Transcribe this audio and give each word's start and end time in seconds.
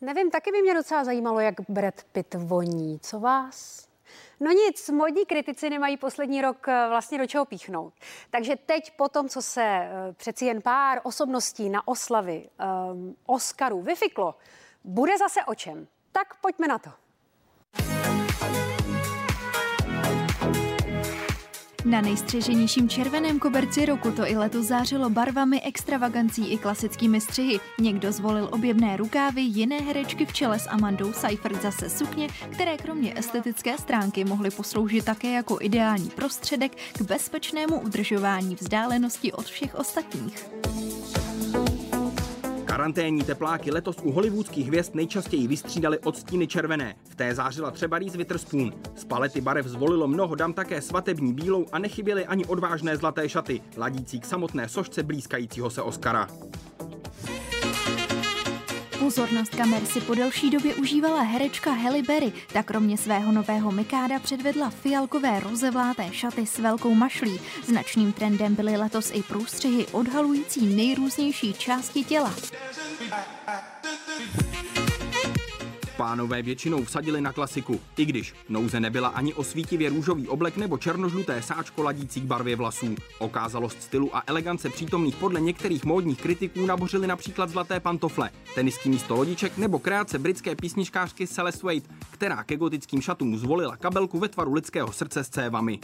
Nevím, 0.00 0.30
taky 0.30 0.52
by 0.52 0.62
mě 0.62 0.74
docela 0.74 1.04
zajímalo, 1.04 1.40
jak 1.40 1.54
Brad 1.68 1.94
Pitt 2.12 2.34
voní. 2.34 2.98
Co 3.02 3.20
vás? 3.20 3.88
No 4.40 4.50
nic, 4.50 4.88
modní 4.88 5.26
kritici 5.26 5.70
nemají 5.70 5.96
poslední 5.96 6.42
rok 6.42 6.68
eh, 6.68 6.86
vlastně 6.88 7.18
do 7.18 7.26
čeho 7.26 7.44
píchnout. 7.44 7.94
Takže 8.30 8.56
teď 8.56 8.96
po 8.96 9.08
tom, 9.08 9.28
co 9.28 9.42
se 9.42 9.62
eh, 9.62 9.90
přeci 10.12 10.44
jen 10.44 10.62
pár 10.62 11.00
osobností 11.02 11.70
na 11.70 11.88
oslavy 11.88 12.48
um, 12.92 13.16
Oscaru 13.26 13.82
vyfiklo, 13.82 14.34
bude 14.84 15.18
zase 15.18 15.44
o 15.44 15.54
čem. 15.54 15.86
Tak 16.12 16.34
pojďme 16.40 16.68
na 16.68 16.78
to. 16.78 16.90
Na 21.84 22.00
nejstřeženějším 22.00 22.88
červeném 22.88 23.38
koberci 23.38 23.86
roku 23.86 24.10
to 24.10 24.30
i 24.30 24.36
letos 24.36 24.66
zářilo 24.66 25.10
barvami, 25.10 25.62
extravagancí 25.62 26.52
i 26.52 26.58
klasickými 26.58 27.20
střihy. 27.20 27.60
Někdo 27.80 28.12
zvolil 28.12 28.48
objemné 28.52 28.96
rukávy, 28.96 29.40
jiné 29.40 29.78
herečky 29.78 30.26
v 30.26 30.32
čele 30.32 30.58
s 30.58 30.68
Amandou 30.68 31.12
Seifert 31.12 31.62
zase 31.62 31.90
sukně, 31.90 32.28
které 32.50 32.76
kromě 32.76 33.18
estetické 33.18 33.78
stránky 33.78 34.24
mohly 34.24 34.50
posloužit 34.50 35.04
také 35.04 35.32
jako 35.32 35.58
ideální 35.60 36.10
prostředek 36.10 36.72
k 36.98 37.02
bezpečnému 37.02 37.80
udržování 37.80 38.54
vzdálenosti 38.54 39.32
od 39.32 39.46
všech 39.46 39.74
ostatních. 39.74 40.50
Karanténní 42.80 43.22
tepláky 43.24 43.70
letos 43.70 43.96
u 44.02 44.12
hollywoodských 44.12 44.66
hvězd 44.66 44.94
nejčastěji 44.94 45.46
vystřídali 45.46 45.98
odstíny 45.98 46.46
červené. 46.46 46.94
V 47.08 47.14
té 47.14 47.34
zářila 47.34 47.70
třeba 47.70 47.98
Reese 47.98 48.18
Witherspoon. 48.18 48.72
Z 48.96 49.04
palety 49.04 49.40
barev 49.40 49.66
zvolilo 49.66 50.08
mnoho 50.08 50.34
dam 50.34 50.52
také 50.52 50.82
svatební 50.82 51.34
bílou 51.34 51.66
a 51.72 51.78
nechyběly 51.78 52.26
ani 52.26 52.44
odvážné 52.44 52.96
zlaté 52.96 53.28
šaty, 53.28 53.60
ladící 53.76 54.20
k 54.20 54.24
samotné 54.24 54.68
sošce 54.68 55.02
blízkajícího 55.02 55.70
se 55.70 55.82
Oscara. 55.82 56.28
Pozornost 59.10 59.54
kamer 59.54 59.86
si 59.86 60.00
po 60.00 60.14
delší 60.14 60.50
době 60.50 60.74
užívala 60.74 61.22
herečka 61.22 61.72
Halle 61.72 62.02
Berry, 62.02 62.32
tak 62.52 62.66
kromě 62.66 62.98
svého 62.98 63.32
nového 63.32 63.72
mikáda 63.72 64.18
předvedla 64.18 64.70
fialkové 64.70 65.40
rozevláté 65.40 66.08
šaty 66.12 66.46
s 66.46 66.58
velkou 66.58 66.94
mašlí. 66.94 67.40
Značným 67.64 68.12
trendem 68.12 68.54
byly 68.54 68.76
letos 68.76 69.10
i 69.14 69.22
průstřihy 69.22 69.86
odhalující 69.86 70.74
nejrůznější 70.74 71.54
části 71.54 72.04
těla. 72.04 72.34
Pánové 76.00 76.42
většinou 76.42 76.84
vsadili 76.84 77.20
na 77.20 77.32
klasiku, 77.32 77.80
i 77.96 78.04
když 78.04 78.34
nouze 78.48 78.80
nebyla 78.80 79.08
ani 79.08 79.34
o 79.34 79.44
svítivě 79.44 79.88
růžový 79.88 80.28
oblek 80.28 80.56
nebo 80.56 80.78
černožluté 80.78 81.42
sáčko 81.42 81.82
ladící 81.82 82.20
k 82.20 82.24
barvě 82.24 82.56
vlasů. 82.56 82.94
Okázalost 83.18 83.82
stylu 83.82 84.16
a 84.16 84.22
elegance 84.26 84.70
přítomných 84.70 85.16
podle 85.16 85.40
některých 85.40 85.84
módních 85.84 86.22
kritiků 86.22 86.66
nabořili 86.66 87.06
například 87.06 87.50
zlaté 87.50 87.80
pantofle, 87.80 88.30
tenisky 88.54 88.88
místo 88.88 89.14
lodiček 89.14 89.58
nebo 89.58 89.78
kreace 89.78 90.18
britské 90.18 90.56
písničkářky 90.56 91.26
Celeste 91.26 91.66
Wade, 91.66 91.86
která 92.10 92.44
ke 92.44 92.56
gotickým 92.56 93.00
šatům 93.00 93.36
zvolila 93.36 93.76
kabelku 93.76 94.18
ve 94.18 94.28
tvaru 94.28 94.52
lidského 94.52 94.92
srdce 94.92 95.24
s 95.24 95.28
cévami. 95.28 95.80